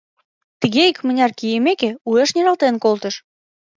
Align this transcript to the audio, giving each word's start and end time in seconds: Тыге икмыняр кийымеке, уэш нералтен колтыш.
Тыге 0.61 0.83
икмыняр 0.91 1.31
кийымеке, 1.39 1.89
уэш 2.09 2.29
нералтен 2.35 2.75
колтыш. 2.83 3.15